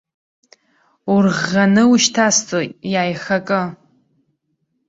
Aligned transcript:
Урӷӷаны 1.13 1.83
ушьҭасҵоит, 1.91 2.71
иааихакы! 2.93 3.61